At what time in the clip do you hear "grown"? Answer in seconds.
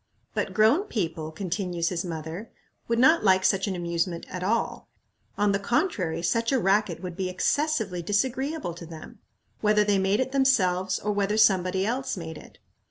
0.55-0.85